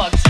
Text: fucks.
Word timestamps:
fucks. 0.00 0.29